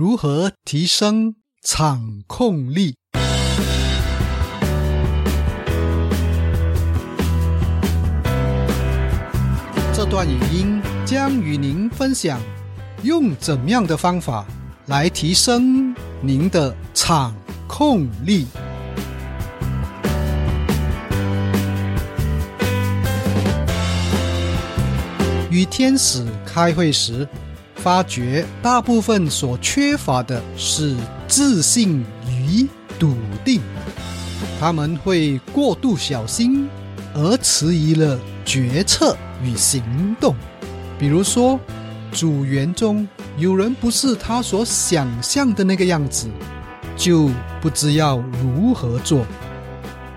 [0.00, 2.96] 如何提升场控力。
[9.92, 12.40] 这段语音将与您分享
[13.02, 14.46] 用怎样的方法
[14.86, 17.34] 来提升您的场
[17.68, 18.46] 控力。
[25.50, 27.28] 与天使开会时，
[27.82, 30.94] 发觉大部分所缺乏的是
[31.26, 33.60] 自信与笃定，
[34.60, 36.68] 他们会过度小心
[37.14, 40.34] 而迟疑了决策与行动。
[40.98, 41.58] 比如说，
[42.12, 46.28] 组员中有人不是他所想象的那个样子，
[46.96, 47.30] 就
[47.62, 49.24] 不知要如何做。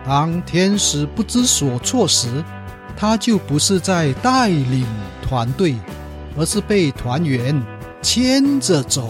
[0.05, 2.43] 当天使不知所措时，
[2.98, 4.85] 他就不是在带领
[5.21, 5.76] 团队，
[6.38, 7.62] 而是被团员
[8.02, 9.10] 牵着走。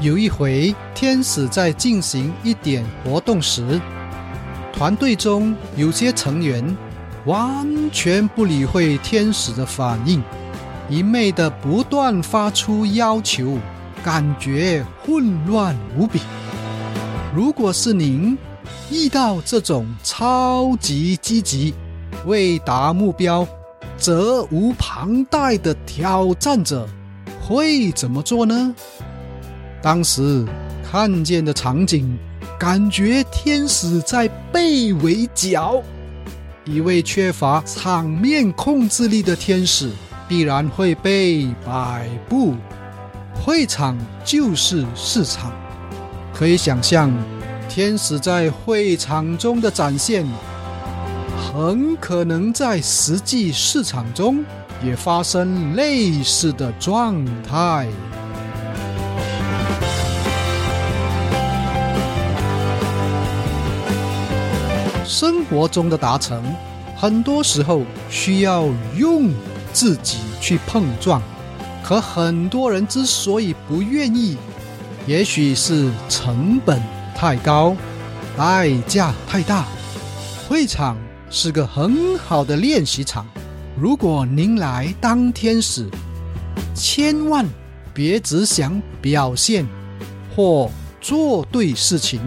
[0.00, 3.80] 有一回，天使在进行一点活动时，
[4.72, 6.64] 团队中有些成员
[7.24, 10.22] 完全不理会天使的反应，
[10.88, 13.58] 一昧的不断发出要求。
[14.04, 16.20] 感觉混乱无比。
[17.34, 18.38] 如果是您
[18.90, 21.74] 遇到这种超级积极、
[22.26, 23.46] 为达目标
[23.96, 26.88] 责无旁贷的挑战者，
[27.40, 28.74] 会怎么做呢？
[29.82, 30.44] 当时
[30.90, 32.18] 看见的场景，
[32.58, 35.82] 感觉天使在被围剿。
[36.64, 39.90] 一位缺乏场面控制力的天使，
[40.28, 42.54] 必然会被摆布。
[43.34, 45.52] 会场就是市场，
[46.34, 47.10] 可以想象，
[47.78, 50.26] 天使在会场中的展现，
[51.36, 54.44] 很可能在实际市场中
[54.84, 57.86] 也发生类似的状态。
[65.04, 66.42] 生活中的达成，
[66.96, 69.30] 很多时候需要用
[69.72, 71.22] 自己去碰撞。
[71.84, 74.36] 可很多人之所以不愿意，
[75.06, 76.82] 也许是成本
[77.20, 77.76] 太高，
[78.36, 79.66] 代价太大。
[80.48, 80.96] 会场
[81.28, 83.26] 是个很好的练习场，
[83.76, 85.84] 如果您来当天使，
[86.76, 87.44] 千万
[87.92, 89.66] 别只想表现
[90.36, 90.70] 或
[91.00, 92.20] 做对事情，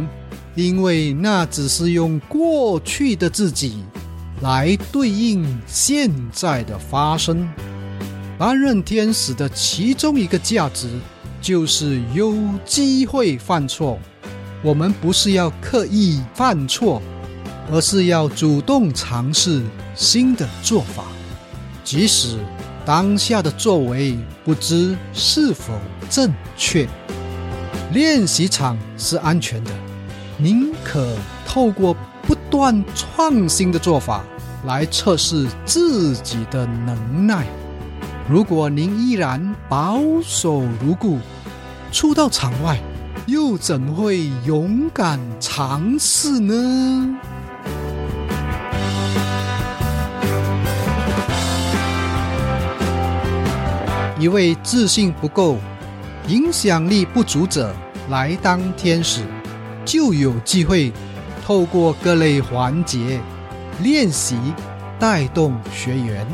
[0.56, 3.86] 因为那只是用过去的自己
[4.42, 7.48] 来对应现在的发生。
[8.38, 10.90] 担任天使的其中一个价值，
[11.42, 12.36] 就是有
[12.66, 13.98] 机会犯错。
[14.64, 17.02] 我们不是要刻意犯错，
[17.72, 19.64] 而是要主动尝试
[19.96, 21.06] 新的做法，
[21.84, 22.38] 即使
[22.86, 25.74] 当下的作为不知是否
[26.10, 26.88] 正确。
[27.92, 29.72] 练习场是安全的，
[30.38, 34.24] 您可透过不断创新的做法
[34.66, 37.48] 来测试自己的能耐。
[38.30, 41.18] 如果您依然保守如故，
[41.92, 42.80] 出到场外，
[43.28, 47.20] 又怎会勇敢尝试呢？
[54.20, 55.58] 一位自信不够、
[56.28, 57.74] 影响力不足者
[58.10, 59.22] 来当天使，
[59.86, 60.92] 就有机会
[61.46, 63.20] 透过各类环节
[63.82, 64.38] 练习，
[65.00, 66.26] 带动学员。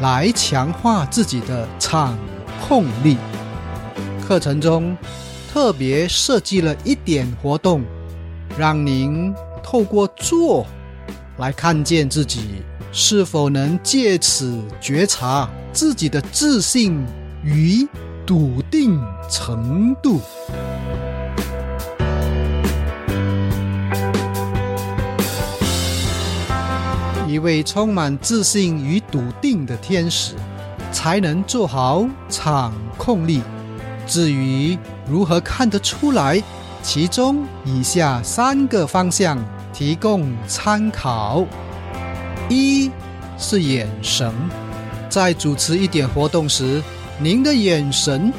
[0.00, 2.16] 来强化自己的场
[2.66, 3.18] 控力。
[4.26, 4.96] 课程中
[5.52, 7.82] 特别设计了一点活动，
[8.56, 9.34] 让您
[9.64, 10.64] 透过做
[11.38, 12.62] 来看见自己
[12.92, 17.04] 是否能借此觉察自己的自信
[17.42, 17.84] 与
[18.24, 20.20] 笃定程度。
[27.26, 30.34] 一位充满自信与笃定的天使，
[30.92, 33.42] 才能做好场控力。
[34.10, 34.76] 至于
[35.08, 36.42] 如何看得出来，
[36.82, 39.38] 其中以下三个方向
[39.72, 41.46] 提供参考：
[42.48, 42.90] 一
[43.38, 44.34] 是眼神，
[45.08, 46.82] 在主持一点活动时，
[47.20, 48.32] 您的眼神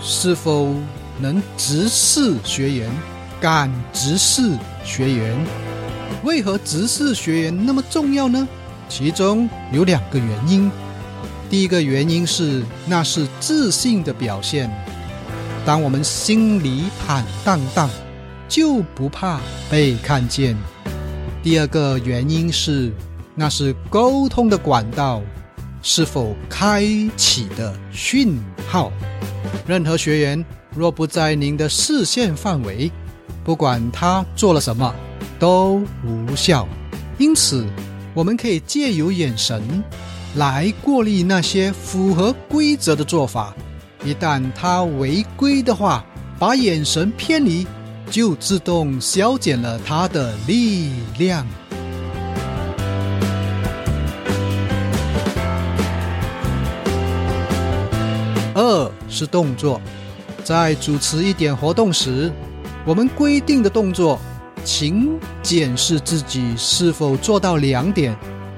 [0.00, 0.74] 是否
[1.20, 2.90] 能直视学员，
[3.40, 5.36] 敢直视学员？
[6.24, 8.48] 为何直视学员那么重要呢？
[8.88, 10.68] 其中有两个原因。
[11.48, 14.68] 第一个原因是，那是自信的表现。
[15.64, 17.88] 当我们心里坦荡荡，
[18.48, 20.56] 就不怕被看见。
[21.40, 22.92] 第二个原因是，
[23.34, 25.22] 那是沟通的管道
[25.80, 26.84] 是否开
[27.16, 28.36] 启的讯
[28.68, 28.92] 号。
[29.64, 30.44] 任何学员
[30.74, 32.90] 若不在您的视线范围，
[33.44, 34.92] 不管他做了什么，
[35.38, 36.66] 都无效。
[37.18, 37.64] 因此，
[38.14, 39.62] 我们可以借由眼神
[40.34, 43.54] 来过滤那些符合规则的做法。
[44.04, 46.04] 一旦他违规的话，
[46.38, 47.66] 把眼神偏离，
[48.10, 51.46] 就自动消减了他的力量。
[58.54, 59.80] 二是动作，
[60.42, 62.30] 在主持一点活动时，
[62.84, 64.18] 我们规定的动作，
[64.64, 68.14] 请检视自己是否做到两点，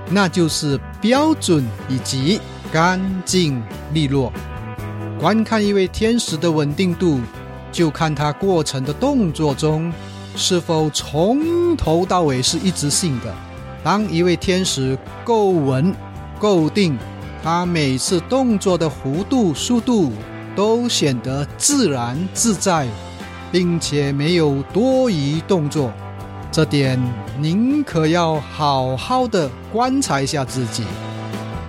[0.08, 2.40] 那就是标准以及
[2.72, 3.62] 干净
[3.92, 4.32] 利落。
[5.18, 7.20] 观看一位天使的稳定度，
[7.72, 9.92] 就看他过程的动作中
[10.36, 13.34] 是否从头到尾是一直性的。
[13.82, 15.94] 当一位天使够稳、
[16.38, 16.98] 够定。
[17.42, 20.10] 他每次动作的弧度、速度
[20.56, 22.88] 都显得自然自在，
[23.52, 25.92] 并且没有多余动作。
[26.50, 26.98] 这点
[27.38, 30.84] 您可要好好的观察一下自己。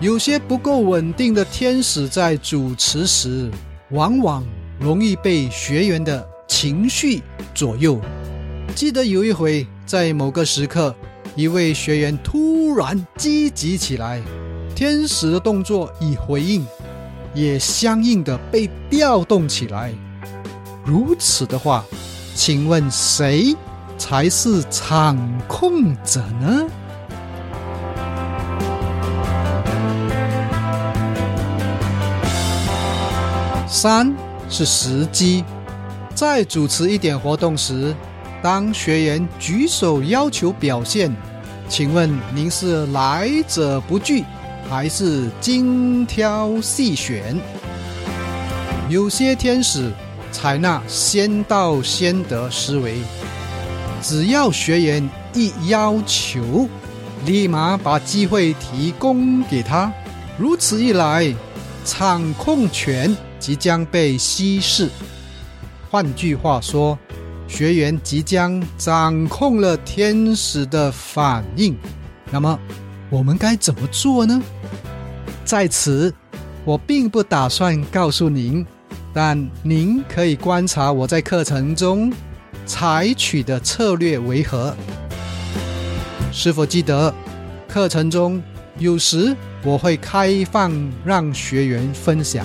[0.02, 3.50] 有些不够稳定的天使在主持时，
[3.92, 4.44] 往往
[4.78, 7.98] 容易被学员的情绪左右。
[8.76, 10.94] 记得有一回，在某个时刻，
[11.34, 14.22] 一位学员突然积极起来。
[14.76, 16.68] 天使的动作以回应，
[17.34, 19.94] 也相应的被调动起来。
[20.84, 21.86] 如此的话，
[22.36, 23.56] 请问谁
[23.98, 26.68] 才是场控者呢？
[33.68, 34.14] 三
[34.50, 35.44] 是时机，
[36.14, 37.96] 在主持一点活动时，
[38.42, 41.14] 当学员举手要求表现，
[41.68, 44.24] 请问您是来者不拒？
[44.68, 47.40] 还是精挑细选，
[48.90, 49.92] 有些天使
[50.32, 52.98] 采纳先到先得思维，
[54.02, 56.68] 只要学员一要求，
[57.26, 59.92] 立马把机会提供给他。
[60.36, 61.32] 如此一来，
[61.86, 63.16] 场控权
[63.46, 64.90] 即将被稀释。
[65.92, 66.98] 换句话说，
[67.48, 71.78] 学员即将掌控了天使的反应。
[72.32, 72.60] 那么，
[73.08, 74.42] 我们该怎么做呢？
[75.44, 76.12] 在此，
[76.64, 78.66] 我并不打算告诉您，
[79.14, 82.12] 但您可以观察我在课程中
[82.66, 84.76] 采取的策略为何。
[86.32, 87.14] 是否记得，
[87.68, 88.42] 课程中
[88.80, 90.74] 有时我会开放
[91.06, 92.44] 让学员分享，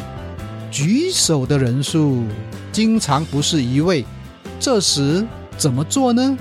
[0.70, 2.25] 举手的人数
[2.72, 4.05] 经常不是一位。
[4.58, 5.26] 这时
[5.56, 6.38] 怎么做呢？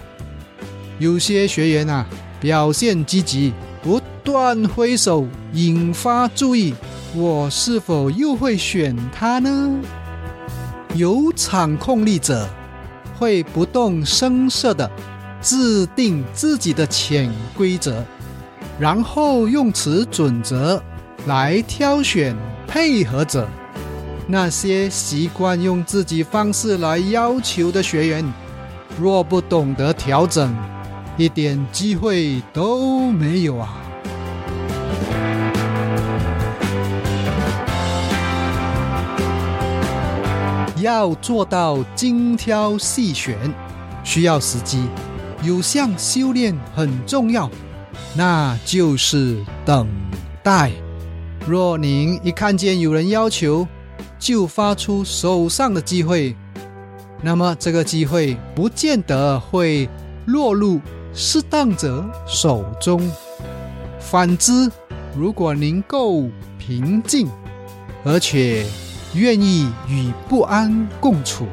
[0.99, 2.05] 有些学员啊，
[2.39, 3.53] 表现积极。
[3.81, 6.75] 不断挥手，引发注意，
[7.15, 9.79] 我是否又会选他呢？
[10.95, 12.45] 有场控力者
[13.17, 14.91] 会不动声色地
[15.41, 18.03] 制定自己的潜规则，
[18.77, 20.83] 然后用此准则
[21.25, 22.35] 来挑选
[22.67, 23.47] 配合者。
[24.31, 28.23] 那些习惯用自己方式来要求的学员，
[29.01, 30.55] 若不懂得调整，
[31.17, 33.73] 一点机会都没有啊！
[40.77, 43.35] 要做到精挑细选，
[44.03, 44.83] 需要时机。
[45.41, 47.49] 有项修炼很重要，
[48.13, 49.87] 那就是等
[50.43, 50.71] 待。
[51.47, 53.67] 若您一看见有人要求，
[54.17, 56.35] 就发出手上的机会，
[57.21, 59.89] 那么这个机会不见得会
[60.25, 60.79] 落入。
[61.11, 63.01] 适当者手中。
[63.99, 64.71] 反之，
[65.17, 66.29] 如果您够
[66.59, 67.27] 平静，
[68.03, 68.63] 而且
[69.15, 71.47] 愿意与不安共处，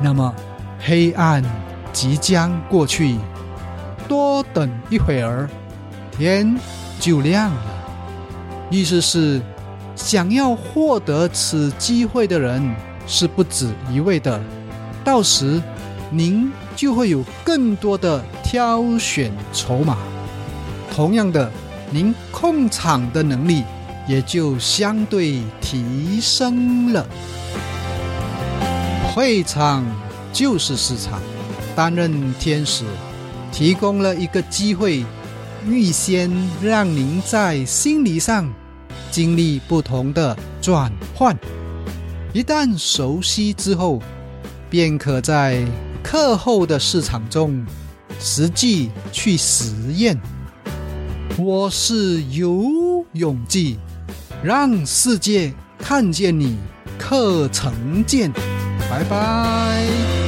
[0.00, 0.34] 那么
[0.80, 1.44] 黑暗
[1.92, 3.16] 即将过去。
[4.08, 5.48] 多等一会儿，
[6.10, 6.58] 天
[6.98, 7.62] 就亮了。
[8.68, 9.40] 意思是，
[9.96, 12.62] 想要获得此机会的人
[13.06, 14.42] 是不止一位的。
[15.04, 15.60] 到时，
[16.10, 18.22] 您就会有更多的。
[18.44, 19.96] 挑选筹码，
[20.94, 21.50] 同样的，
[21.90, 23.64] 您控场的能力
[24.06, 27.06] 也就相对提升了。
[29.14, 29.86] 会场
[30.30, 31.18] 就是市场，
[31.74, 32.84] 担任天使
[33.50, 35.02] 提供了一个机会，
[35.66, 36.30] 预先
[36.62, 38.52] 让您在心理上
[39.12, 41.38] 经历不同的转换。
[42.32, 44.02] 一旦熟悉之后，
[44.68, 45.64] 便可在
[46.02, 47.64] 课后的市场中。
[48.24, 50.16] 实际去实验，
[51.36, 53.78] 我是游泳记，
[54.44, 56.56] 让世界看见你，
[56.98, 58.30] 课程见，
[58.88, 60.21] 拜拜。